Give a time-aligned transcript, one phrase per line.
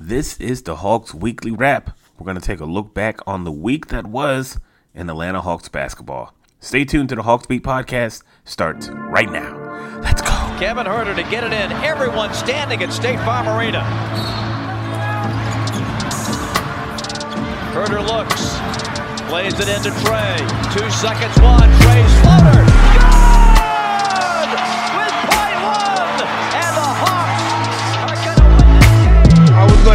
[0.00, 1.90] This is the Hawks Weekly Wrap.
[2.18, 4.60] We're going to take a look back on the week that was
[4.94, 6.34] in Atlanta Hawks basketball.
[6.60, 8.22] Stay tuned to the Hawks Beat podcast.
[8.44, 9.56] Starts right now.
[10.00, 10.28] Let's go.
[10.60, 11.72] Kevin Huerter to get it in.
[11.82, 13.80] Everyone standing at State Farm Arena.
[17.74, 18.56] Huerter looks,
[19.28, 20.36] plays it into Trey.
[20.72, 21.68] Two seconds, one.
[21.80, 22.77] Trey's floater.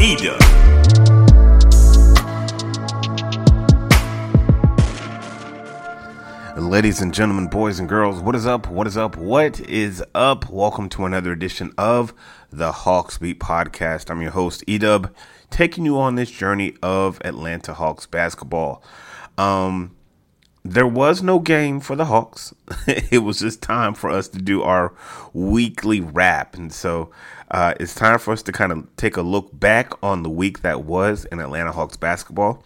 [0.00, 0.38] Eda.
[6.56, 8.68] Ladies and gentlemen, boys and girls, what is up?
[8.68, 9.16] What is up?
[9.16, 10.50] What is up?
[10.50, 12.12] Welcome to another edition of
[12.50, 14.10] the Hawks Beat Podcast.
[14.10, 15.10] I'm your host, Edub,
[15.50, 18.82] taking you on this journey of Atlanta Hawks basketball.
[19.38, 19.94] Um,
[20.64, 22.54] there was no game for the Hawks.
[22.86, 24.94] it was just time for us to do our
[25.34, 26.56] weekly wrap.
[26.56, 27.10] And so
[27.54, 30.62] uh, it's time for us to kind of take a look back on the week
[30.62, 32.64] that was in Atlanta Hawks basketball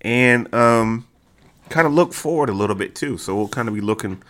[0.00, 1.06] and um,
[1.68, 3.18] kind of look forward a little bit too.
[3.18, 4.20] So we'll kind of be looking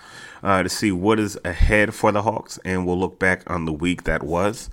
[0.43, 3.73] uh, to see what is ahead for the Hawks and we'll look back on the
[3.73, 4.69] week that was.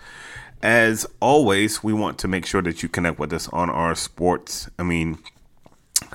[0.62, 4.70] As always, we want to make sure that you connect with us on our sports.
[4.78, 5.20] I mean,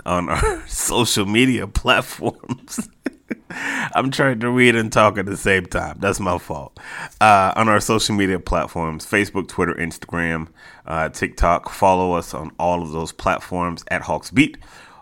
[0.05, 2.91] on our social media platforms.
[3.51, 5.99] I'm trying to read and talk at the same time.
[6.01, 6.79] That's my fault.
[7.21, 10.49] Uh, on our social media platforms Facebook, Twitter, Instagram,
[10.87, 11.69] uh, TikTok.
[11.71, 14.59] Follow us on all of those platforms at Hawks Beat.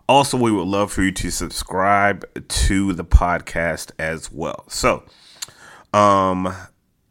[0.09, 4.65] Also, we would love for you to subscribe to the podcast as well.
[4.69, 5.03] So,
[5.93, 6.55] um,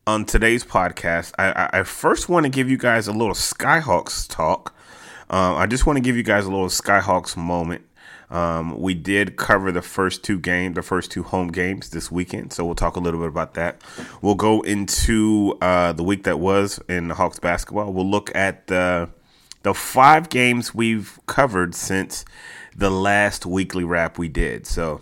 [0.07, 4.73] on today's podcast, I, I, first want to give you guys a little Skyhawks talk.
[5.29, 7.83] Um, I just want to give you guys a little Skyhawks moment.
[8.29, 12.53] Um, we did cover the first two games, the first two home games this weekend,
[12.53, 13.81] so we'll talk a little bit about that.
[14.21, 17.93] We'll go into uh, the week that was in the Hawks basketball.
[17.93, 19.09] We'll look at the
[19.63, 22.23] the five games we've covered since
[22.75, 24.67] the last weekly wrap we did.
[24.67, 25.01] So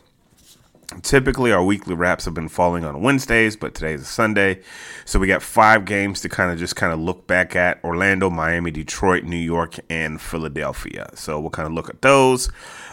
[1.02, 4.62] typically our weekly wraps have been falling on Wednesdays, but today's a Sunday.
[5.06, 8.30] So we got five games to kind of just kind of look back at Orlando,
[8.30, 11.10] Miami, Detroit, New York, and Philadelphia.
[11.16, 12.50] So we'll kind of look at those.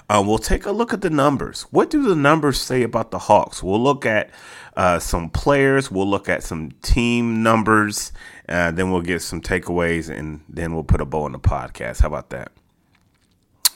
[0.08, 1.62] Uh, we'll take a look at the numbers.
[1.70, 3.62] What do the numbers say about the Hawks?
[3.62, 4.30] We'll look at
[4.76, 5.90] uh, some players.
[5.90, 8.12] We'll look at some team numbers.
[8.48, 12.00] Uh, then we'll get some takeaways, and then we'll put a bow on the podcast.
[12.00, 12.50] How about that?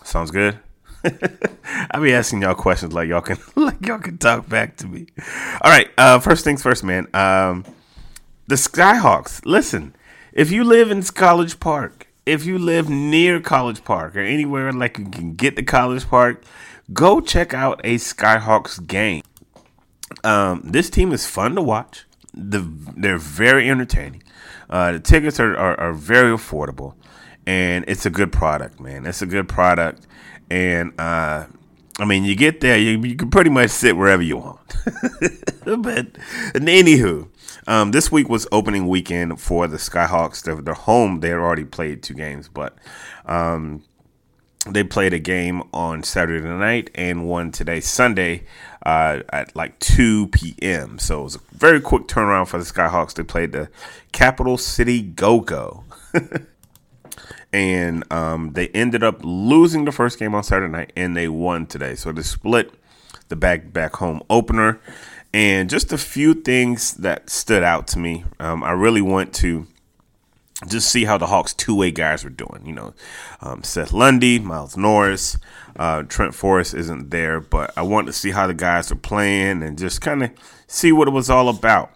[0.02, 0.58] Sounds good.
[1.91, 5.06] I'll be asking y'all questions like y'all can like y'all can talk back to me.
[5.60, 7.06] All right, uh, first things first, man.
[7.15, 7.65] Um,
[8.47, 9.41] the Skyhawks.
[9.44, 9.94] Listen,
[10.32, 14.98] if you live in College Park, if you live near College Park or anywhere like
[14.98, 16.42] you can get to College Park,
[16.92, 19.22] go check out a Skyhawks game.
[20.22, 22.04] Um, this team is fun to watch.
[22.33, 22.66] The,
[22.97, 24.22] they're very entertaining.
[24.68, 26.95] Uh, the tickets are, are, are very affordable,
[27.47, 29.06] and it's a good product, man.
[29.06, 30.06] It's a good product,
[30.50, 31.46] and uh,
[31.98, 34.60] I mean, you get there, you, you can pretty much sit wherever you want.
[35.64, 36.12] but
[36.54, 37.28] anywho,
[37.66, 40.42] um, this week was opening weekend for the Skyhawks.
[40.42, 41.20] They're, they're home.
[41.20, 42.76] They had already played two games, but
[43.26, 43.84] um,
[44.66, 48.44] they played a game on Saturday night and one today, Sunday,
[48.84, 50.98] uh, at like 2 p.m.
[50.98, 53.14] So it was a very quick turnaround for the Skyhawks.
[53.14, 53.70] They played the
[54.12, 55.84] Capital City Go Go.
[57.54, 61.66] and um, they ended up losing the first game on Saturday night, and they won
[61.66, 61.95] today.
[61.95, 62.74] So they split
[63.28, 64.80] the back back home opener,
[65.33, 68.24] and just a few things that stood out to me.
[68.41, 69.68] Um, I really want to
[70.66, 72.62] just see how the Hawks two way guys were doing.
[72.66, 72.95] You know,
[73.41, 75.39] um, Seth Lundy, Miles Norris,
[75.77, 79.62] uh, Trent Forrest isn't there, but I want to see how the guys are playing
[79.62, 80.30] and just kind of
[80.66, 81.92] see what it was all about.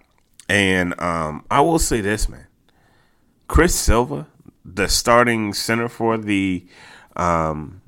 [0.48, 2.46] And um, I will say this, man,
[3.48, 4.28] Chris Silva,
[4.74, 6.66] the starting center for the
[7.16, 7.80] um,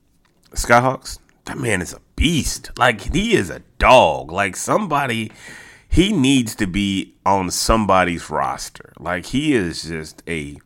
[0.52, 2.70] Skyhawks, that man is a beast.
[2.78, 4.30] Like he is a dog.
[4.30, 5.30] Like somebody,
[5.88, 8.92] he needs to be on somebody's roster.
[8.98, 10.58] Like he is just a.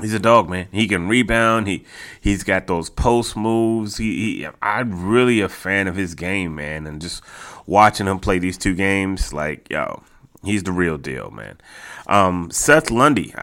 [0.00, 0.66] He's a dog, man.
[0.72, 1.68] He can rebound.
[1.68, 1.84] He
[2.20, 3.96] he's got those post moves.
[3.98, 6.88] He, he I'm really a fan of his game, man.
[6.88, 7.22] And just
[7.64, 10.02] watching him play these two games, like yo,
[10.44, 11.58] He's the real deal, man.
[12.06, 13.34] Um, Seth Lundy,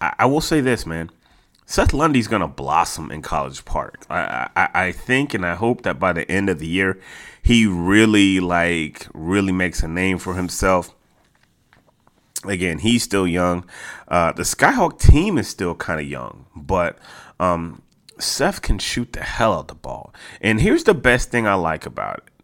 [0.00, 1.10] I, I, will say this, man.
[1.66, 4.04] Seth Lundy's gonna blossom in College Park.
[4.08, 7.00] I, I, I think and I hope that by the end of the year,
[7.42, 10.94] he really like really makes a name for himself.
[12.44, 13.64] Again, he's still young.
[14.06, 16.98] Uh, the Skyhawk team is still kind of young, but
[17.40, 17.82] um,
[18.18, 20.12] Seth can shoot the hell out the ball.
[20.42, 22.34] And here's the best thing I like about it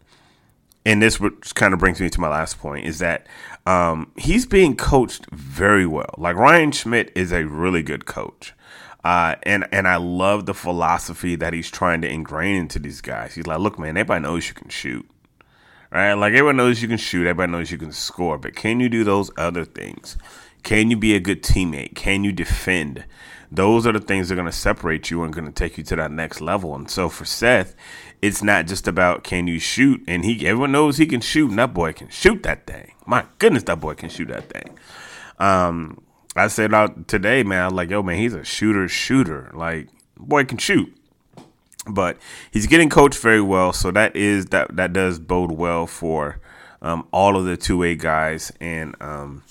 [0.85, 1.19] and this
[1.55, 3.27] kind of brings me to my last point is that
[3.67, 6.15] um, he's being coached very well.
[6.17, 8.55] Like Ryan Schmidt is a really good coach.
[9.03, 13.35] Uh, and and I love the philosophy that he's trying to ingrain into these guys.
[13.35, 15.09] He's like, look, man, everybody knows you can shoot,
[15.91, 16.13] right?
[16.13, 19.03] Like everyone knows you can shoot, everybody knows you can score, but can you do
[19.03, 20.19] those other things?
[20.63, 21.95] Can you be a good teammate?
[21.95, 23.05] Can you defend?
[23.51, 25.85] Those are the things that are going to separate you and going to take you
[25.85, 26.75] to that next level.
[26.77, 27.75] And so for Seth,
[28.23, 31.59] it's not just about can you shoot, and he everyone knows he can shoot, and
[31.59, 32.93] that boy can shoot that thing.
[33.07, 34.79] My goodness, that boy can shoot that thing.
[35.39, 36.03] Um,
[36.37, 39.51] I said out today, man, I like, yo, man, he's a shooter, shooter.
[39.55, 40.95] Like, boy can shoot.
[41.87, 42.19] But
[42.51, 46.41] he's getting coached very well, so that is that that does bode well for
[46.83, 49.43] um, all of the two way guys and um,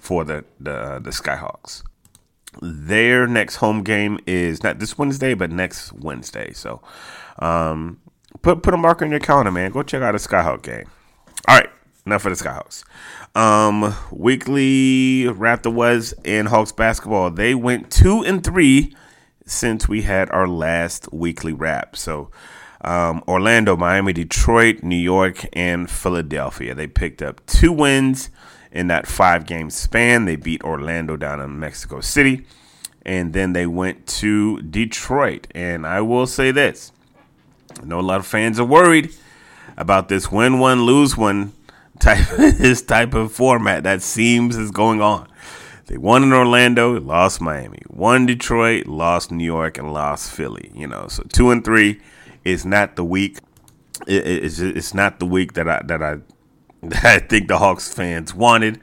[0.00, 1.82] for the the the Skyhawks.
[2.60, 6.52] Their next home game is not this Wednesday, but next Wednesday.
[6.52, 6.82] So
[7.40, 7.98] um,
[8.42, 9.70] put put a marker in your calendar, man.
[9.70, 10.86] Go check out a Skyhawk game.
[11.48, 11.70] All right,
[12.06, 12.84] enough for the Skyhawks.
[13.34, 17.30] Um, weekly Raptor was in Hawks basketball.
[17.30, 18.94] They went two and three
[19.46, 21.96] since we had our last weekly wrap.
[21.96, 22.30] So
[22.82, 26.74] um, Orlando, Miami, Detroit, New York, and Philadelphia.
[26.74, 28.30] They picked up two wins
[28.72, 30.24] in that five game span.
[30.24, 32.46] They beat Orlando down in Mexico City.
[33.04, 35.46] And then they went to Detroit.
[35.54, 36.92] And I will say this
[37.80, 39.14] I know a lot of fans are worried
[39.76, 41.52] about this win one, lose one
[41.98, 45.28] type this type of format that seems is going on.
[45.86, 50.70] They won in Orlando, lost Miami, won Detroit, lost New York, and lost Philly.
[50.74, 52.00] You know, so two and three
[52.44, 53.38] is not the week.
[54.06, 56.16] It, it's it's not the week that I that I
[56.82, 58.80] that I think the Hawks fans wanted,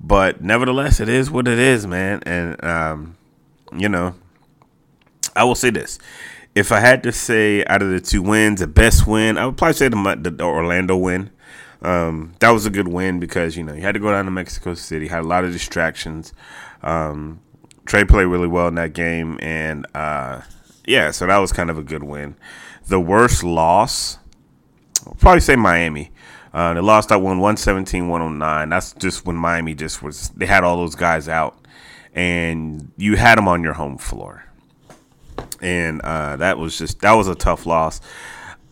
[0.00, 2.22] but nevertheless, it is what it is, man.
[2.26, 3.16] And um,
[3.76, 4.14] you know,
[5.36, 5.98] I will say this:
[6.54, 9.56] if I had to say out of the two wins, the best win, I would
[9.56, 11.30] probably say the, the Orlando win.
[11.80, 14.30] Um, that was a good win because you know you had to go down to
[14.30, 16.32] Mexico City, had a lot of distractions.
[16.82, 17.40] Um,
[17.86, 20.42] Trey played really well in that game, and uh,
[20.86, 22.36] yeah, so that was kind of a good win.
[22.88, 24.18] The worst loss,
[25.06, 26.10] I'll probably say Miami.
[26.52, 28.68] Uh, they lost that one 117 109.
[28.68, 31.64] That's just when Miami just was, they had all those guys out,
[32.14, 34.47] and you had them on your home floor
[35.60, 38.00] and uh, that was just that was a tough loss.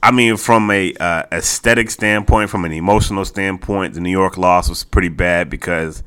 [0.03, 4.69] I mean, from a uh, aesthetic standpoint, from an emotional standpoint, the New York loss
[4.69, 6.03] was pretty bad because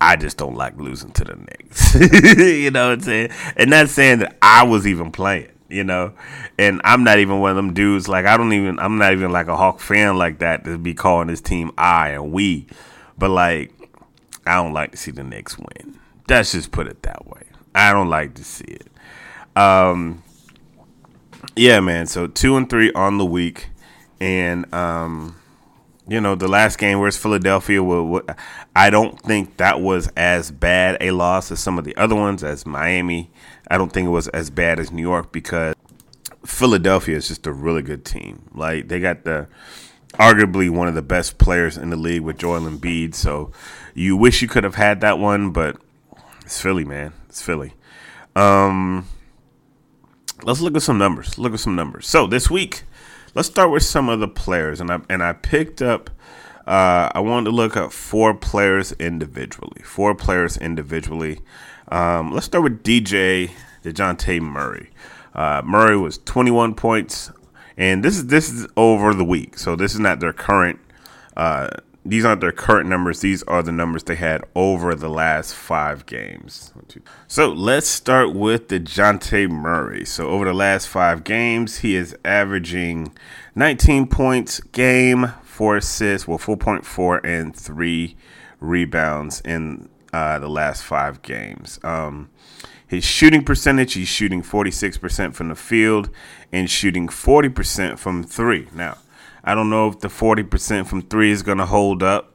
[0.00, 1.94] I just don't like losing to the Knicks.
[2.38, 3.30] you know what I'm saying?
[3.56, 6.12] And not saying that I was even playing, you know.
[6.58, 8.08] And I'm not even one of them dudes.
[8.08, 8.78] Like I don't even.
[8.78, 12.10] I'm not even like a Hawk fan like that to be calling this team I
[12.10, 12.66] and we.
[13.16, 13.72] But like,
[14.44, 15.98] I don't like to see the Knicks win.
[16.28, 17.44] Let's just put it that way.
[17.74, 18.91] I don't like to see it.
[19.56, 20.22] Um,
[21.56, 22.06] yeah, man.
[22.06, 23.68] So two and three on the week,
[24.20, 25.36] and um,
[26.08, 27.82] you know the last game where's Philadelphia.
[28.74, 32.42] I don't think that was as bad a loss as some of the other ones.
[32.42, 33.30] As Miami,
[33.68, 35.74] I don't think it was as bad as New York because
[36.44, 38.48] Philadelphia is just a really good team.
[38.54, 39.48] Like they got the
[40.14, 43.14] arguably one of the best players in the league with Joel Embiid.
[43.14, 43.50] So
[43.94, 45.76] you wish you could have had that one, but
[46.42, 47.12] it's Philly, man.
[47.28, 47.74] It's Philly.
[48.34, 49.06] Um,
[50.44, 51.38] let's look at some numbers.
[51.38, 52.06] Look at some numbers.
[52.06, 52.84] So this week,
[53.34, 56.10] let's start with some of the players, and I and I picked up.
[56.66, 59.82] Uh, I wanted to look at four players individually.
[59.82, 61.40] Four players individually.
[61.88, 63.50] Um, let's start with DJ
[63.82, 64.90] Dejounte Murray.
[65.34, 67.32] Uh, Murray was 21 points,
[67.76, 70.78] and this is this is over the week, so this is not their current.
[71.36, 71.68] Uh,
[72.04, 73.20] these aren't their current numbers.
[73.20, 76.72] These are the numbers they had over the last five games.
[77.28, 80.04] So let's start with Dejounte Murray.
[80.04, 83.16] So over the last five games, he is averaging
[83.54, 88.16] 19 points game, four assists, well, 4.4 and three
[88.58, 91.78] rebounds in uh, the last five games.
[91.84, 92.30] Um,
[92.86, 96.10] his shooting percentage, he's shooting 46% from the field
[96.50, 98.68] and shooting 40% from three.
[98.74, 98.98] Now,
[99.44, 102.32] I don't know if the 40% from three is going to hold up.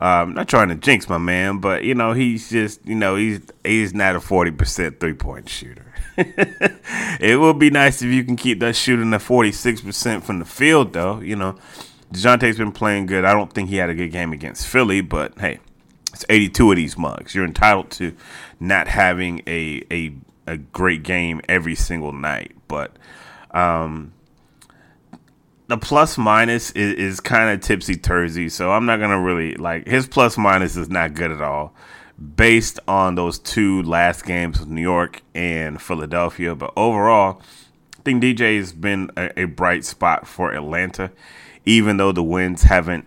[0.00, 3.40] Um, not trying to jinx my man, but you know he's just you know he's
[3.64, 5.92] he's not a forty percent three point shooter.
[6.16, 10.38] it would be nice if you can keep that shooting at forty six percent from
[10.38, 11.18] the field, though.
[11.18, 11.56] You know,
[12.12, 13.24] Dejounte's been playing good.
[13.24, 15.58] I don't think he had a good game against Philly, but hey,
[16.12, 17.34] it's eighty two of these mugs.
[17.34, 18.14] You're entitled to
[18.60, 20.14] not having a a
[20.46, 22.96] a great game every single night, but
[23.50, 24.12] um,
[25.68, 29.86] the plus minus is, is kind of tipsy tursy, so I'm not gonna really like
[29.86, 31.74] his plus minus is not good at all,
[32.36, 36.54] based on those two last games with New York and Philadelphia.
[36.54, 37.42] But overall,
[37.98, 41.12] I think DJ has been a, a bright spot for Atlanta,
[41.66, 43.06] even though the wins haven't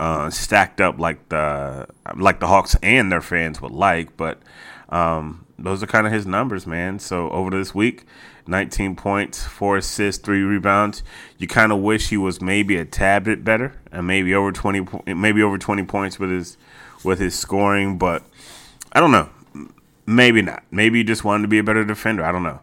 [0.00, 1.86] uh, stacked up like the
[2.16, 4.16] like the Hawks and their fans would like.
[4.16, 4.40] But
[4.88, 6.98] um, those are kind of his numbers, man.
[6.98, 8.06] So over this week,
[8.50, 11.02] 19 points, four assists, three rebounds.
[11.38, 15.14] You kind of wish he was maybe a tad bit better, and maybe over 20,
[15.14, 16.56] maybe over 20 points with his
[17.04, 17.96] with his scoring.
[17.96, 18.24] But
[18.92, 19.30] I don't know.
[20.04, 20.64] Maybe not.
[20.70, 22.24] Maybe he just wanted to be a better defender.
[22.24, 22.60] I don't know.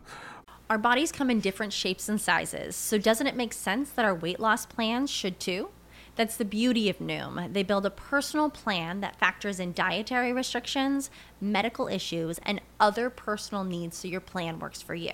[0.69, 4.13] Our bodies come in different shapes and sizes, so doesn't it make sense that our
[4.13, 5.69] weight loss plans should too?
[6.17, 7.53] That's the beauty of Noom.
[7.53, 13.63] They build a personal plan that factors in dietary restrictions, medical issues, and other personal
[13.63, 15.13] needs so your plan works for you.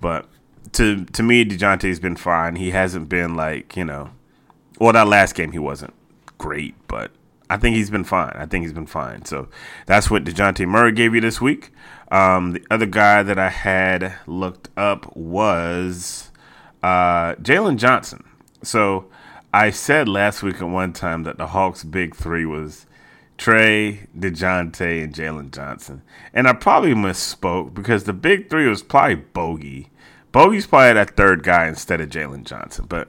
[0.00, 0.28] But
[0.72, 2.56] to to me, Dejounte's been fine.
[2.56, 4.10] He hasn't been like you know,
[4.78, 5.94] well, that last game he wasn't
[6.38, 7.10] great, but
[7.48, 8.32] I think he's been fine.
[8.34, 9.24] I think he's been fine.
[9.24, 9.48] So
[9.86, 11.70] that's what Dejounte Murray gave you this week.
[12.10, 16.30] Um, the other guy that I had looked up was
[16.82, 18.24] uh, Jalen Johnson.
[18.62, 19.06] So
[19.52, 22.86] I said last week at one time that the Hawks' big three was
[23.38, 26.02] Trae, DeJounte, and Jalen Johnson.
[26.32, 29.90] And I probably misspoke because the big three was probably Bogey.
[30.32, 32.86] Bogey's probably that third guy instead of Jalen Johnson.
[32.88, 33.08] But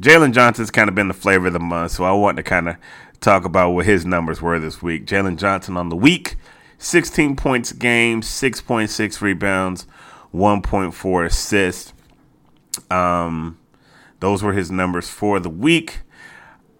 [0.00, 2.68] Jalen Johnson's kind of been the flavor of the month, so I want to kind
[2.68, 2.76] of
[3.20, 5.06] talk about what his numbers were this week.
[5.06, 6.36] Jalen Johnson on the week,
[6.78, 9.86] 16 points a game, 6.6 rebounds,
[10.34, 11.92] 1.4 assists.
[12.90, 13.58] Um,
[14.20, 16.00] those were his numbers for the week.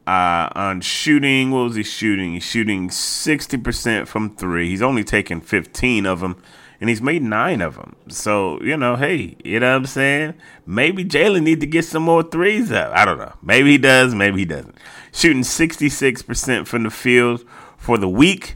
[0.06, 2.34] Uh, on shooting, what was he shooting?
[2.34, 4.68] He's shooting 60% from three.
[4.68, 6.40] He's only taken 15 of them,
[6.80, 7.96] and he's made nine of them.
[8.08, 10.34] So, you know, hey, you know what I'm saying?
[10.64, 12.92] Maybe Jalen need to get some more threes up.
[12.94, 13.32] I don't know.
[13.42, 14.76] Maybe he does, maybe he doesn't.
[15.12, 17.44] Shooting 66% from the field
[17.76, 18.54] for the week.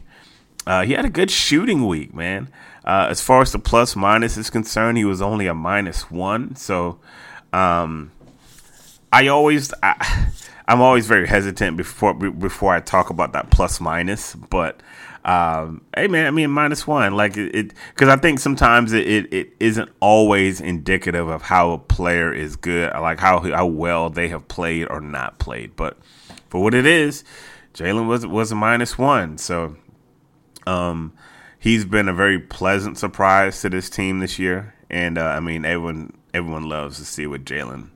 [0.65, 2.49] Uh, he had a good shooting week, man.
[2.85, 6.55] Uh, as far as the plus minus is concerned, he was only a minus one.
[6.55, 6.99] So,
[7.51, 8.11] um,
[9.11, 9.73] I always.
[9.83, 10.31] I,
[10.71, 14.81] I'm always very hesitant before before I talk about that plus minus, but
[15.25, 19.33] um, hey man, I mean minus one, like it, because I think sometimes it, it,
[19.33, 24.29] it isn't always indicative of how a player is good, like how how well they
[24.29, 25.75] have played or not played.
[25.75, 25.97] But
[26.47, 27.25] for what it is,
[27.73, 29.75] Jalen was was a minus one, so
[30.65, 31.11] um,
[31.59, 35.65] he's been a very pleasant surprise to this team this year, and uh, I mean
[35.65, 37.89] everyone everyone loves to see what Jalen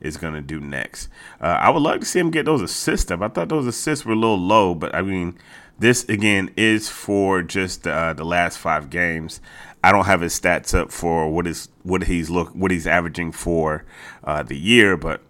[0.00, 1.08] is going to do next.
[1.40, 3.20] Uh, I would love to see him get those assists up.
[3.20, 5.38] I thought those assists were a little low, but I mean,
[5.78, 9.40] this again is for just uh, the last five games.
[9.82, 13.32] I don't have his stats up for what is what he's look what he's averaging
[13.32, 13.84] for
[14.22, 15.22] uh, the year, but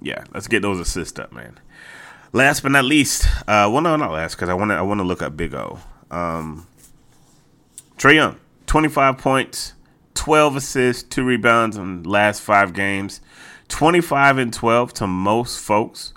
[0.00, 1.58] yeah, let's get those assists up, man.
[2.32, 4.98] Last but not least, uh, well, no, not last because I want to I want
[4.98, 5.78] to look at Big O.
[6.10, 6.66] Um,
[7.96, 9.74] Trae Young, twenty five points,
[10.14, 13.20] twelve assists, two rebounds in last five games.
[13.68, 16.12] 25 and 12 to most folks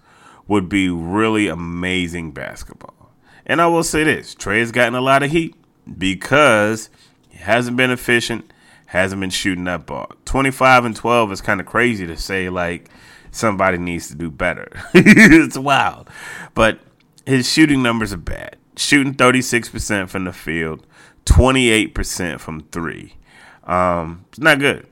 [0.47, 3.11] would be really amazing basketball.
[3.45, 5.55] And I will say this Trae has gotten a lot of heat
[5.97, 6.89] because
[7.29, 8.51] he hasn't been efficient,
[8.87, 10.11] hasn't been shooting that ball.
[10.25, 12.89] 25 and 12 is kind of crazy to say, like,
[13.31, 14.67] somebody needs to do better.
[14.93, 16.09] it's wild.
[16.53, 16.79] But
[17.25, 18.57] his shooting numbers are bad.
[18.77, 20.85] Shooting 36% from the field,
[21.25, 23.15] 28% from three.
[23.63, 24.87] Um, it's not good.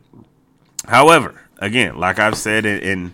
[0.88, 3.14] However, again, like I've said in, in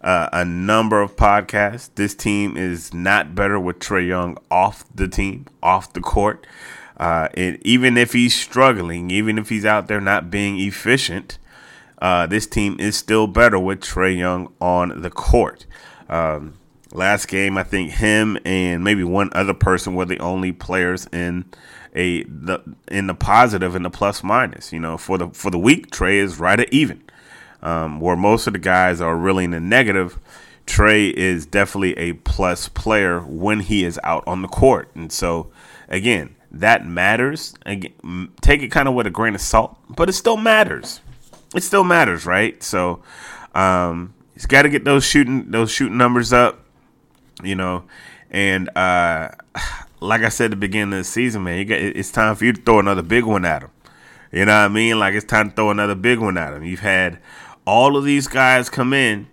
[0.00, 5.08] uh, a number of podcasts, this team is not better with Trey Young off the
[5.08, 6.46] team, off the court.
[6.96, 11.38] Uh, even if he's struggling, even if he's out there not being efficient,
[12.00, 15.66] uh, this team is still better with Trey Young on the court.
[16.08, 16.54] Um,
[16.92, 21.44] last game, I think him and maybe one other person were the only players in
[21.94, 24.72] a the in the positive and the plus minus.
[24.72, 27.02] You know, for the for the week, Trae is right at even
[27.62, 30.18] um, where most of the guys are really in the negative.
[30.66, 35.50] Trey is definitely a plus player when he is out on the court, and so
[35.88, 37.54] again, that matters.
[37.66, 41.00] Again, take it kind of with a grain of salt, but it still matters.
[41.54, 42.62] It still matters, right?
[42.62, 43.02] So
[43.54, 46.60] um, he's got to get those shooting those shooting numbers up,
[47.42, 47.84] you know.
[48.30, 49.30] And uh,
[50.00, 52.52] like I said at the beginning of the season, man, got, it's time for you
[52.52, 53.70] to throw another big one at him.
[54.30, 54.98] You know what I mean?
[54.98, 56.62] Like it's time to throw another big one at him.
[56.62, 57.18] You've had
[57.68, 59.28] all of these guys come in,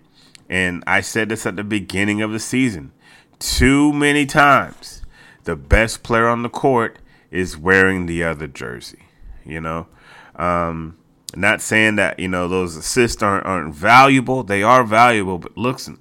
[0.46, 2.92] and I said this at the beginning of the season
[3.38, 5.02] too many times.
[5.44, 6.98] The best player on the court
[7.30, 9.06] is wearing the other jersey.
[9.42, 9.86] You know,
[10.34, 10.98] um,
[11.34, 14.42] not saying that you know those assists aren't, aren't valuable.
[14.42, 15.98] They are valuable, but listen,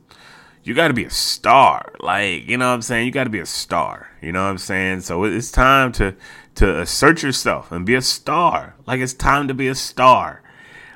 [0.62, 1.94] you got to be a star.
[2.02, 3.06] Like you know what I'm saying.
[3.06, 4.10] You got to be a star.
[4.22, 5.02] You know what I'm saying.
[5.02, 6.14] So it's time to
[6.56, 8.76] to assert yourself and be a star.
[8.86, 10.42] Like it's time to be a star.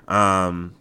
[0.10, 0.74] Um,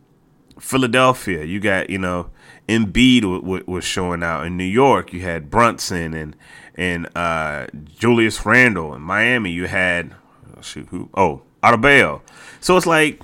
[0.61, 2.31] Philadelphia, you got you know
[2.69, 5.13] Embiid w- w- was showing out in New York.
[5.13, 6.37] You had Brunson and
[6.75, 7.67] and uh,
[7.99, 9.51] Julius Randle in Miami.
[9.51, 10.15] You had
[10.57, 12.21] oh, shoot who oh Adebayo.
[12.61, 13.23] So it's like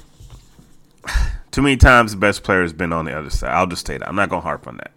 [1.51, 3.51] too many times the best player has been on the other side.
[3.51, 4.09] I'll just say that.
[4.09, 4.92] I'm not gonna harp on that.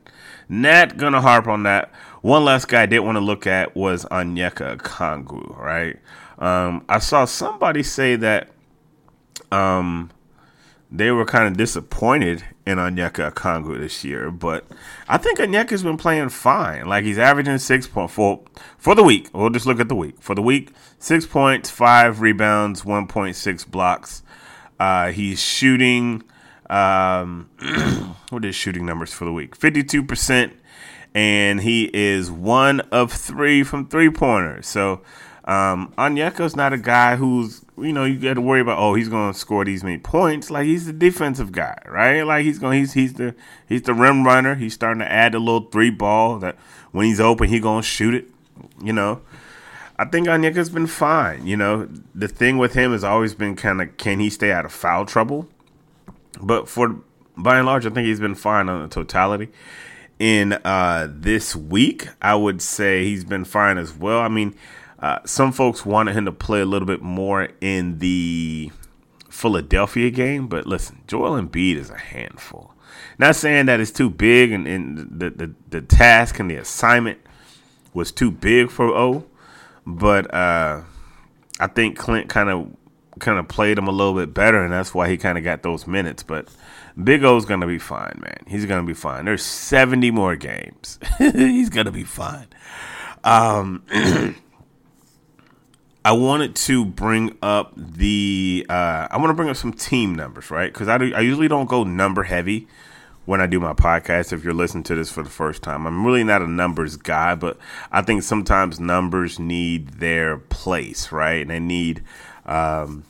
[0.49, 1.91] Not gonna harp on that.
[2.21, 5.97] One last guy I did want to look at was Onyeka Okongwu, right?
[6.39, 8.49] Um, I saw somebody say that
[9.51, 10.09] um,
[10.89, 14.65] they were kind of disappointed in Onyeka Okongwu this year, but
[15.07, 16.87] I think Onyeka's been playing fine.
[16.87, 18.43] Like he's averaging six point four
[18.77, 19.29] for the week.
[19.33, 20.15] We'll just look at the week.
[20.19, 24.23] For the week, six points, five rebounds, one point six blocks.
[24.79, 26.23] Uh, he's shooting.
[26.69, 27.49] Um,
[28.29, 29.55] what is shooting numbers for the week?
[29.55, 30.53] Fifty two percent,
[31.13, 34.67] and he is one of three from three pointers.
[34.67, 35.01] So
[35.47, 38.77] um, not a guy who's you know you got to worry about.
[38.77, 40.51] Oh, he's going to score these many points.
[40.51, 42.23] Like he's the defensive guy, right?
[42.23, 43.33] Like he's going he's he's the
[43.67, 44.55] he's the rim runner.
[44.55, 46.57] He's starting to add a little three ball that
[46.91, 48.25] when he's open he going to shoot it.
[48.83, 49.21] You know,
[49.97, 51.47] I think Onyeka's been fine.
[51.47, 54.65] You know, the thing with him has always been kind of can he stay out
[54.65, 55.47] of foul trouble?
[56.41, 56.97] But for
[57.37, 59.49] by and large, I think he's been fine on the totality.
[60.19, 64.19] In uh, this week, I would say he's been fine as well.
[64.19, 64.55] I mean,
[64.99, 68.71] uh, some folks wanted him to play a little bit more in the
[69.29, 72.73] Philadelphia game, but listen, Joel Embiid is a handful.
[73.19, 77.19] Not saying that it's too big and, and the, the, the task and the assignment
[77.93, 79.25] was too big for O,
[79.85, 80.81] but uh,
[81.59, 82.71] I think Clint kind of
[83.19, 85.63] kind of played him a little bit better, and that's why he kind of got
[85.63, 86.21] those minutes.
[86.23, 86.49] But
[87.01, 88.37] Big O's gonna be fine, man.
[88.47, 89.25] He's gonna be fine.
[89.25, 90.99] There's 70 more games.
[91.17, 92.47] He's gonna be fine.
[93.23, 93.83] Um,
[96.07, 100.49] I wanted to bring up the uh, I want to bring up some team numbers,
[100.49, 100.71] right?
[100.71, 102.65] Because I, I usually don't go number heavy
[103.25, 104.31] when I do my podcast.
[104.31, 107.35] If you're listening to this for the first time, I'm really not a numbers guy,
[107.35, 107.57] but
[107.91, 111.41] I think sometimes numbers need their place, right?
[111.41, 112.05] And they need
[112.45, 113.03] um,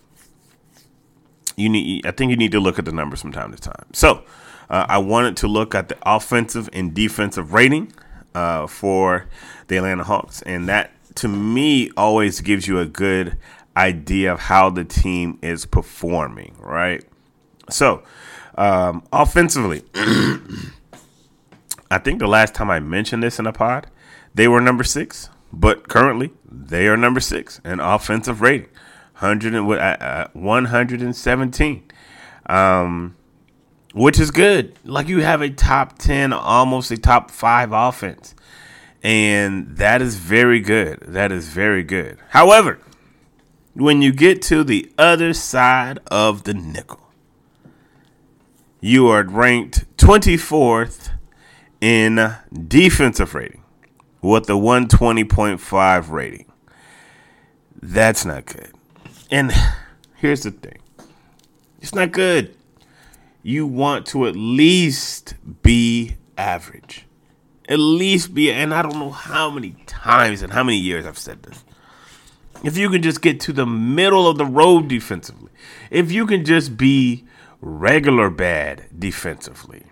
[1.56, 2.04] you need.
[2.04, 3.86] I think you need to look at the numbers from time to time.
[3.94, 4.24] So
[4.72, 7.94] uh, I wanted to look at the offensive and defensive rating
[8.34, 9.28] uh, for
[9.68, 13.38] the Atlanta Hawks, and that to me always gives you a good
[13.76, 17.04] idea of how the team is performing, right?
[17.70, 18.04] So,
[18.58, 19.84] um, offensively,
[21.92, 23.88] I think the last time I mentioned this in a pod,
[24.34, 28.70] they were number six, but currently they are number six in offensive rating,
[29.20, 31.84] 100 and, uh, 117,
[32.48, 33.16] um,
[33.94, 34.78] which is good.
[34.84, 38.36] Like you have a top 10, almost a top five offense.
[39.08, 41.00] And that is very good.
[41.00, 42.18] That is very good.
[42.32, 42.78] However,
[43.74, 47.00] when you get to the other side of the nickel,
[48.82, 51.12] you are ranked 24th
[51.80, 52.36] in
[52.68, 53.64] defensive rating
[54.22, 56.52] with a 120.5 rating.
[57.82, 58.74] That's not good.
[59.32, 59.54] And
[60.16, 60.80] here's the thing
[61.80, 62.58] it's not good.
[63.42, 67.07] You want to at least be average.
[67.68, 71.18] At least be, and I don't know how many times and how many years I've
[71.18, 71.66] said this.
[72.64, 75.52] If you can just get to the middle of the road defensively,
[75.92, 77.26] if you can just be
[77.62, 79.84] regular bad defensively,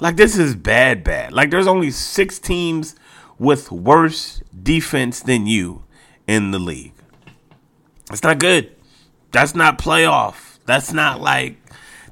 [0.00, 1.32] like this is bad, bad.
[1.32, 2.96] Like there's only six teams
[3.38, 5.84] with worse defense than you
[6.26, 6.94] in the league.
[8.10, 8.74] It's not good.
[9.30, 10.58] That's not playoff.
[10.66, 11.56] That's not like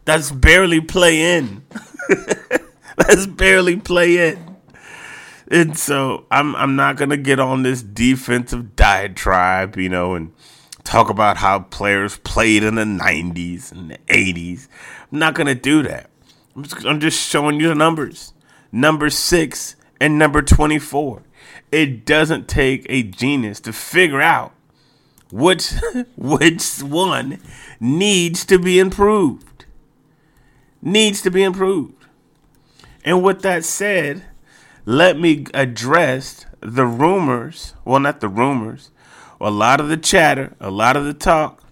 [0.05, 1.65] that's barely play in.
[2.97, 4.48] that's barely play in.
[5.51, 10.33] And so I'm I'm not gonna get on this defensive diatribe, you know, and
[10.85, 14.69] talk about how players played in the 90s and the 80s.
[15.11, 16.11] I'm not gonna do that.
[16.55, 18.33] I'm just, I'm just showing you the numbers.
[18.73, 21.23] Number six and number 24.
[21.71, 24.53] It doesn't take a genius to figure out
[25.31, 25.73] which
[26.17, 27.41] which one
[27.81, 29.65] needs to be improved.
[30.83, 32.07] Needs to be improved.
[33.05, 34.25] And with that said,
[34.89, 37.75] let me address the rumors.
[37.85, 38.91] Well, not the rumors.
[39.39, 41.63] A lot of the chatter, a lot of the talk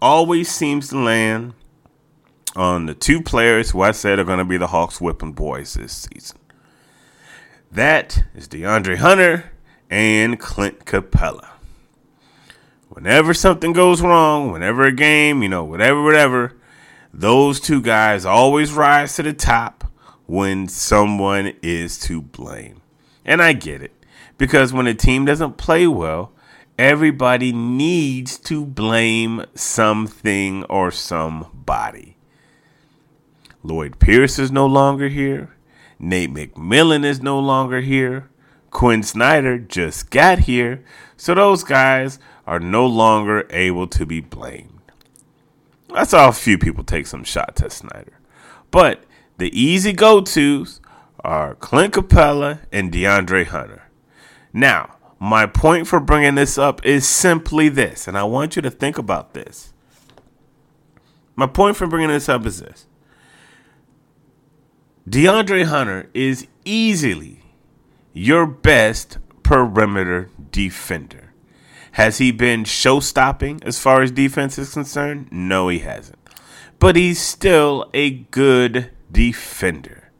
[0.00, 1.52] always seems to land
[2.56, 5.74] on the two players who I said are going to be the Hawks whipping boys
[5.74, 6.38] this season.
[7.70, 9.52] That is DeAndre Hunter
[9.90, 11.50] and Clint Capela.
[12.88, 16.56] Whenever something goes wrong, whenever a game, you know, whatever, whatever,
[17.12, 19.83] those two guys always rise to the top
[20.26, 22.80] when someone is to blame.
[23.24, 23.92] And I get it.
[24.38, 26.32] Because when a team doesn't play well,
[26.78, 32.16] everybody needs to blame something or somebody.
[33.62, 35.54] Lloyd Pierce is no longer here.
[35.98, 38.28] Nate McMillan is no longer here.
[38.70, 40.84] Quinn Snyder just got here.
[41.16, 44.70] So those guys are no longer able to be blamed.
[45.94, 48.18] I saw a few people take some shots at Snyder.
[48.70, 49.04] But
[49.38, 50.80] the easy go tos
[51.20, 53.84] are Clint Capella and DeAndre Hunter.
[54.52, 58.70] Now, my point for bringing this up is simply this, and I want you to
[58.70, 59.72] think about this.
[61.34, 62.86] My point for bringing this up is this
[65.08, 67.42] DeAndre Hunter is easily
[68.12, 71.32] your best perimeter defender.
[71.92, 75.28] Has he been show stopping as far as defense is concerned?
[75.30, 76.18] No, he hasn't.
[76.78, 80.10] But he's still a good defender.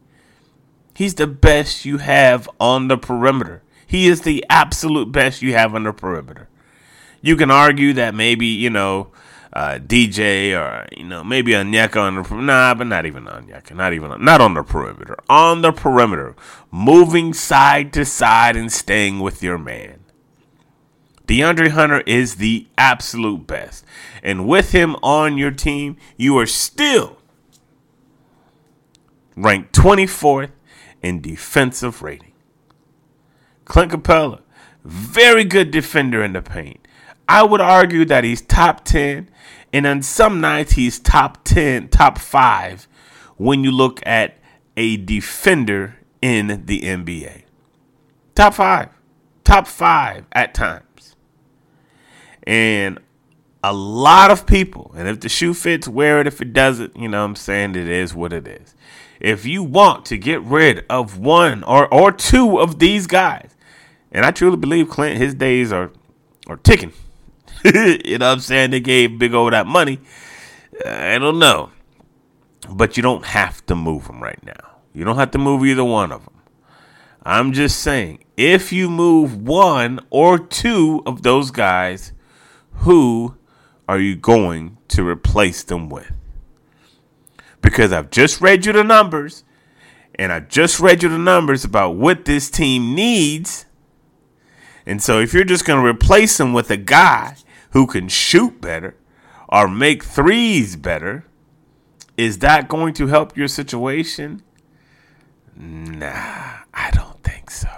[0.94, 3.62] He's the best you have on the perimeter.
[3.86, 6.48] He is the absolute best you have on the perimeter.
[7.20, 9.08] You can argue that maybe, you know,
[9.52, 12.46] uh, DJ or, you know, maybe Onyeka on the perimeter.
[12.46, 13.74] Nah, but not even Onyeka.
[13.74, 15.16] Not even, not on the perimeter.
[15.28, 16.36] On the perimeter.
[16.70, 20.00] Moving side to side and staying with your man.
[21.26, 23.84] DeAndre Hunter is the absolute best.
[24.22, 27.18] And with him on your team, you are still
[29.36, 30.50] ranked 24th
[31.02, 32.32] in defensive rating.
[33.64, 34.40] Clint Capela,
[34.84, 36.86] very good defender in the paint.
[37.28, 39.30] I would argue that he's top 10,
[39.72, 42.86] and on some nights he's top 10, top 5
[43.36, 44.36] when you look at
[44.76, 47.42] a defender in the NBA.
[48.34, 48.88] Top 5.
[49.44, 51.16] Top 5 at times.
[52.46, 52.98] And
[53.62, 56.26] a lot of people, and if the shoe fits, wear it.
[56.26, 57.76] If it doesn't, you know what I'm saying?
[57.76, 58.74] It is what it is
[59.20, 63.54] if you want to get rid of one or, or two of these guys,
[64.12, 65.90] and I truly believe Clint, his days are
[66.46, 66.92] are ticking.
[67.64, 68.70] you know what I'm saying?
[68.70, 69.98] They gave Big O that money.
[70.84, 71.70] Uh, I don't know.
[72.68, 74.78] But you don't have to move them right now.
[74.92, 76.34] You don't have to move either one of them.
[77.22, 82.12] I'm just saying, if you move one or two of those guys,
[82.78, 83.36] who
[83.88, 86.12] are you going to replace them with?
[87.64, 89.42] Because I've just read you the numbers
[90.16, 93.64] and I just read you the numbers about what this team needs.
[94.84, 97.36] And so if you're just going to replace him with a guy
[97.70, 98.96] who can shoot better
[99.48, 101.24] or make threes better,
[102.18, 104.42] is that going to help your situation?
[105.56, 107.70] Nah, I don't think so.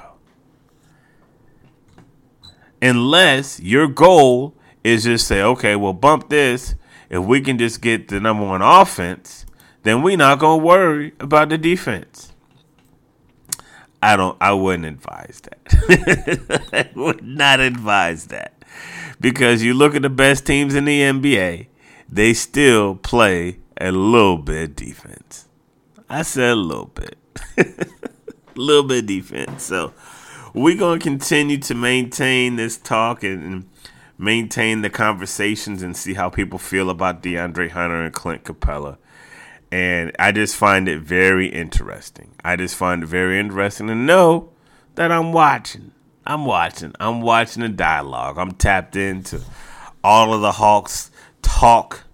[2.82, 6.74] Unless your goal is just say, okay, we'll bump this.
[7.08, 9.45] If we can just get the number one offense,
[9.86, 12.32] then we're not gonna worry about the defense.
[14.02, 16.68] I don't I wouldn't advise that.
[16.72, 18.52] I would not advise that.
[19.20, 21.68] Because you look at the best teams in the NBA,
[22.08, 25.48] they still play a little bit defense.
[26.08, 27.16] I said a little bit.
[27.56, 27.64] a
[28.54, 29.64] little bit defense.
[29.64, 29.92] So
[30.54, 33.68] we're to continue to maintain this talk and, and,
[34.18, 38.96] maintain the conversations and see how people feel about DeAndre Hunter and Clint Capela.
[39.72, 42.34] And I just find it very interesting.
[42.44, 44.50] I just find it very interesting to know
[44.94, 45.92] that I'm watching.
[46.24, 46.92] I'm watching.
[46.98, 48.38] I'm watching the dialogue.
[48.38, 49.40] I'm tapped into
[50.02, 51.10] all of the Hawks
[51.42, 52.04] talk.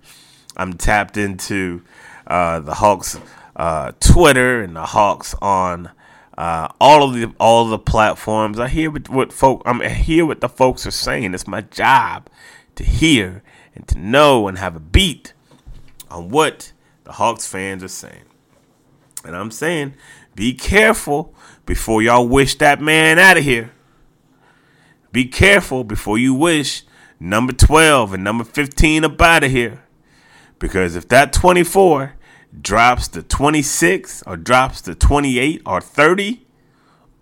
[0.57, 1.83] I'm tapped into
[2.27, 3.19] uh, the Hawks
[3.57, 5.91] uh, Twitter and the Hawks on
[6.37, 8.59] uh, all of the all of the platforms.
[8.59, 11.35] I hear what, what folk I'm hear what the folks are saying.
[11.35, 12.29] It's my job
[12.77, 13.43] to hear
[13.75, 15.33] and to know and have a beat
[16.11, 16.72] on what
[17.05, 18.25] the Hawks fans are saying.
[19.25, 19.95] And I'm saying,
[20.35, 21.35] be careful
[21.67, 23.73] before y'all wish that man out of here.
[25.13, 26.85] Be careful before you wish
[27.21, 29.85] number 12 and number 15 up out of here.
[30.59, 32.15] Because if that 24
[32.61, 36.47] drops to 26 or drops to 28 or 30,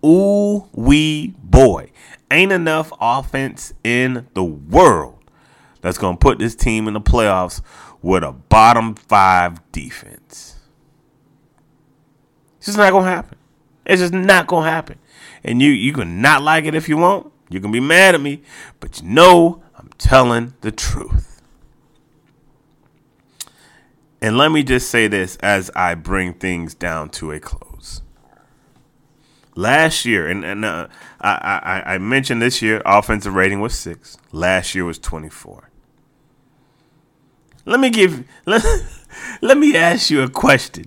[0.05, 1.91] ooh wee boy.
[2.29, 5.19] Ain't enough offense in the world
[5.81, 7.61] that's going to put this team in the playoffs
[8.01, 10.55] with a bottom five defense.
[12.57, 13.37] It's just not to happen.
[13.85, 14.99] It's just not to happen.
[15.43, 17.31] And you, you can not like it if you want.
[17.49, 18.43] You can be mad at me,
[18.79, 21.41] but you know I'm telling the truth.
[24.21, 28.03] And let me just say this as I bring things down to a close.
[29.55, 30.87] Last year, and, and uh,
[31.19, 34.17] I, I, I mentioned this year, offensive rating was six.
[34.31, 35.70] Last year was 24.
[37.65, 38.63] Let me give let,
[39.41, 40.85] let me ask you a question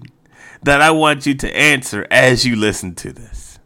[0.62, 3.58] that I want you to answer as you listen to this.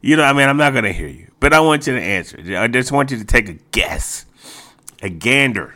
[0.00, 2.02] You know, I mean, I'm not going to hear you, but I want you to
[2.02, 2.38] answer.
[2.56, 4.24] I just want you to take a guess,
[5.02, 5.74] a gander.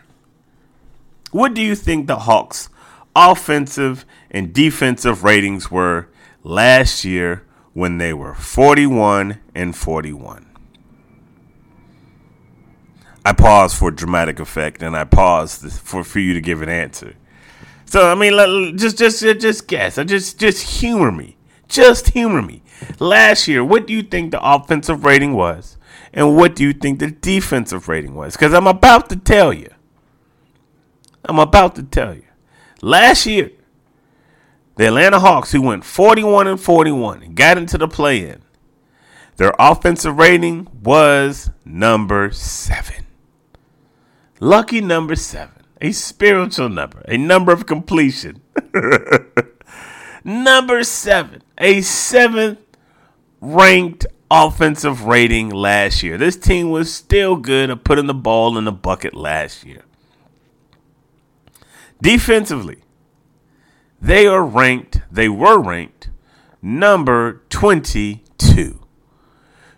[1.33, 2.69] What do you think the Hawks'
[3.15, 6.09] offensive and defensive ratings were
[6.43, 10.50] last year when they were 41 and 41.
[13.25, 17.15] I paused for dramatic effect and I paused for, for you to give an answer.
[17.85, 19.97] So I mean, just just just guess.
[19.97, 21.37] Just just humor me.
[21.69, 22.63] Just humor me.
[22.99, 25.77] Last year, what do you think the offensive rating was,
[26.13, 28.35] and what do you think the defensive rating was?
[28.35, 29.71] Because I'm about to tell you.
[31.25, 32.25] I'm about to tell you.
[32.81, 33.51] Last year,
[34.77, 38.41] the Atlanta Hawks, who went 41 and 41 and got into the play in,
[39.37, 43.07] their offensive rating was number seven.
[44.43, 48.41] Lucky number seven, a spiritual number, a number of completion.
[50.25, 52.59] number seven, a seventh
[53.43, 56.17] ranked offensive rating last year.
[56.17, 59.83] This team was still good at putting the ball in the bucket last year.
[62.01, 62.79] Defensively,
[64.01, 66.09] they are ranked, they were ranked
[66.63, 68.81] number 22.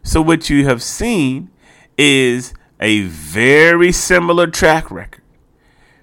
[0.04, 1.50] So what you have seen
[1.98, 5.22] is a very similar track record.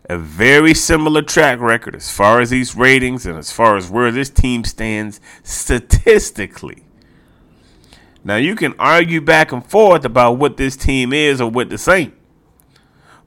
[0.09, 4.11] A very similar track record as far as these ratings and as far as where
[4.11, 6.85] this team stands statistically.
[8.23, 11.87] Now you can argue back and forth about what this team is or what this
[11.87, 12.13] ain't.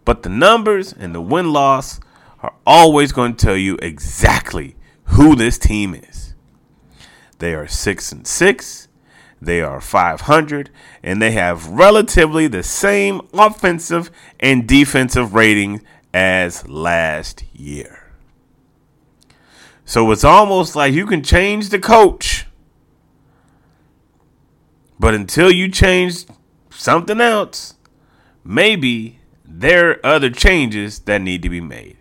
[0.07, 2.01] But the numbers and the win loss
[2.41, 6.35] are always going to tell you exactly who this team is.
[7.38, 8.88] They are 6 and 6.
[9.43, 10.71] They are 500
[11.03, 15.83] and they have relatively the same offensive and defensive rating
[16.15, 18.13] as last year.
[19.85, 22.47] So it's almost like you can change the coach.
[25.01, 26.25] But until you change
[26.71, 27.75] something else,
[28.45, 31.97] maybe there are other changes that need to be made.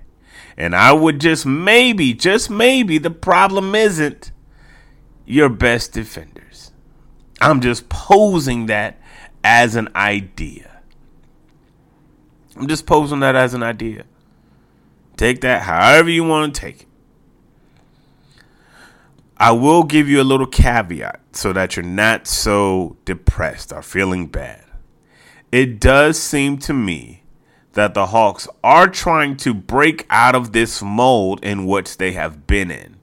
[0.55, 4.31] And I would just maybe, just maybe, the problem isn't
[5.25, 6.40] your best defenders.
[7.41, 9.01] I'm just posing that
[9.43, 10.81] as an idea.
[12.55, 14.05] I'm just posing that as an idea.
[15.17, 16.87] Take that however you want to take it.
[19.37, 24.27] I will give you a little caveat so that you're not so depressed or feeling
[24.27, 24.63] bad.
[25.51, 27.23] It does seem to me
[27.73, 32.45] that the Hawks are trying to break out of this mold in which they have
[32.45, 32.97] been in.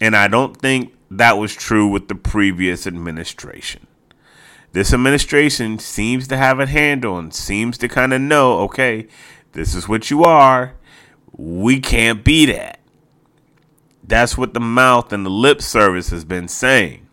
[0.00, 3.86] And I don't think that was true with the previous administration.
[4.72, 9.08] This administration seems to have a handle and seems to kind of know okay,
[9.52, 10.74] this is what you are.
[11.32, 12.80] We can't be that.
[14.02, 17.08] That's what the mouth and the lip service has been saying.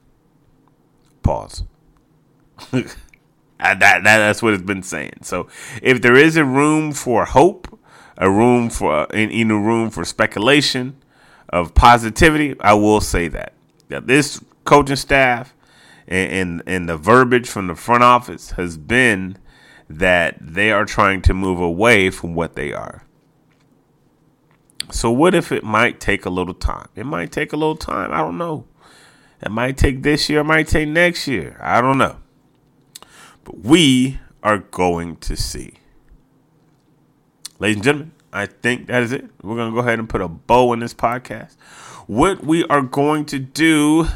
[1.24, 1.64] Pause.
[2.72, 2.94] that,
[3.60, 5.20] that, that's what it's been saying.
[5.24, 5.48] So
[5.82, 7.80] if there is a room for hope,
[8.18, 10.96] a room for in, in a room for speculation
[11.50, 13.55] of positivity, I will say that.
[13.90, 15.54] That this coaching staff
[16.08, 19.38] and, and, and the verbiage from the front office has been
[19.90, 23.04] that they are trying to move away from what they are.
[24.92, 26.88] So what if it might take a little time?
[26.96, 28.12] It might take a little time.
[28.12, 28.66] I don't know.
[29.42, 31.58] It might take this year, it might take next year.
[31.62, 32.18] I don't know.
[33.44, 35.76] But we are going to see.
[37.60, 39.26] Ladies and gentlemen, I think that is it.
[39.42, 41.56] We're going to go ahead and put a bow in this podcast.
[42.08, 44.08] What we are going to do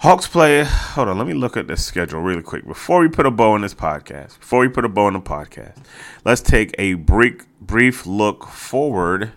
[0.00, 0.64] Hawks play.
[0.64, 3.54] Hold on, let me look at the schedule really quick before we put a bow
[3.54, 4.38] in this podcast.
[4.40, 5.76] Before we put a bow in the podcast,
[6.24, 9.32] let's take a brief brief look forward,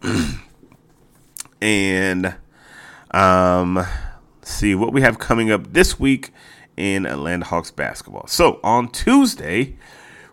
[1.60, 2.34] and
[3.10, 3.84] um,
[4.40, 6.32] see what we have coming up this week
[6.78, 8.26] in Atlanta Hawks basketball.
[8.28, 9.76] So on Tuesday,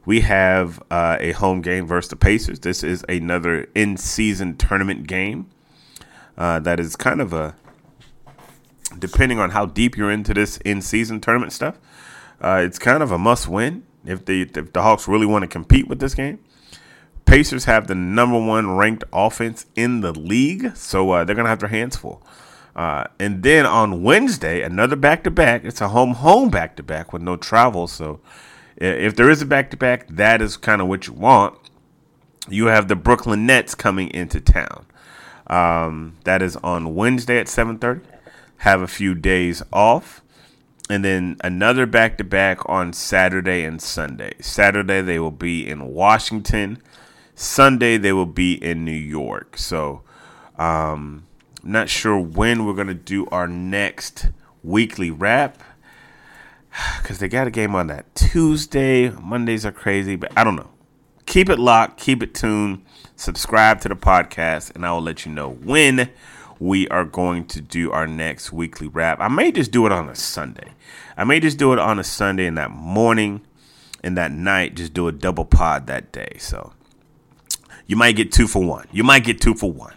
[0.06, 2.62] we have uh, a home game versus the Pacers.
[2.62, 5.50] This is another in-season tournament game.
[6.38, 7.56] Uh, that is kind of a
[9.00, 11.78] depending on how deep you're into this in-season tournament stuff,
[12.42, 15.88] uh, it's kind of a must-win if the if the Hawks really want to compete
[15.88, 16.40] with this game.
[17.26, 21.60] Pacers have the number one ranked offense in the league, so uh, they're gonna have
[21.60, 22.22] their hands full.
[22.76, 25.64] Uh, and then on Wednesday, another back-to-back.
[25.64, 27.88] It's a home-home back-to-back with no travel.
[27.88, 28.20] So
[28.76, 31.58] if there is a back-to-back, that is kind of what you want.
[32.50, 34.86] You have the Brooklyn Nets coming into town.
[35.48, 38.02] Um, that is on Wednesday at 7:30
[38.58, 40.22] have a few days off,
[40.90, 44.34] and then another back to back on Saturday and Sunday.
[44.40, 46.82] Saturday, they will be in Washington.
[47.36, 49.58] Sunday, they will be in New York.
[49.58, 50.02] So,
[50.58, 51.26] um,
[51.64, 54.30] not sure when we're to do our next
[54.64, 55.62] weekly wrap
[57.02, 59.10] because they got a game on that Tuesday.
[59.10, 60.70] Mondays are crazy, but I don't know.
[61.36, 62.86] Keep it locked, keep it tuned,
[63.18, 66.10] subscribe to the podcast, and I will let you know when
[66.60, 69.20] we are going to do our next weekly wrap.
[69.20, 70.70] I may just do it on a Sunday.
[71.18, 73.42] I may just do it on a Sunday in that morning
[74.02, 76.38] and that night, just do a double pod that day.
[76.40, 76.72] So
[77.86, 78.88] you might get two for one.
[78.94, 79.96] You might get two for one.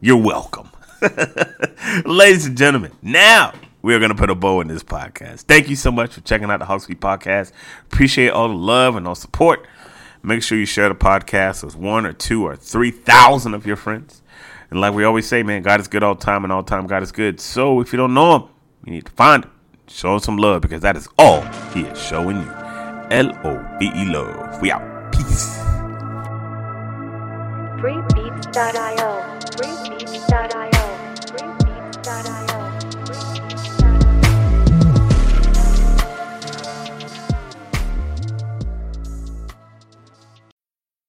[0.00, 0.70] You're welcome.
[2.04, 5.40] Ladies and gentlemen, now we are going to put a bow in this podcast.
[5.40, 7.50] Thank you so much for checking out the Hawks Beat podcast.
[7.86, 9.66] Appreciate all the love and all support.
[10.24, 13.76] Make sure you share the podcast with one or two or three thousand of your
[13.76, 14.22] friends.
[14.70, 17.02] And like we always say, man, God is good all time, and all time God
[17.02, 17.40] is good.
[17.40, 18.48] So if you don't know Him,
[18.86, 19.50] you need to find Him.
[19.88, 21.42] Show Him some love because that is all
[21.74, 22.50] He is showing you.
[23.10, 24.62] L O V E love.
[24.62, 25.12] We out.
[25.12, 25.58] Peace.
[27.80, 29.10] Freebeats.io.
[29.58, 31.11] Freebeats.io.